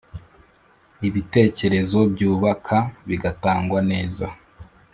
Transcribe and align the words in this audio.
ibitekerezo 1.07 1.99
byubaka 2.13 2.77
bigatangwa 3.07 3.79
neza 3.91 4.25